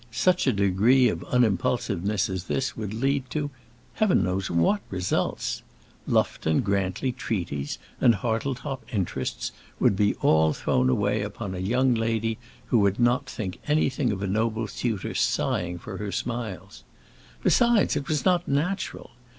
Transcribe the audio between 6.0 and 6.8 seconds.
Lufton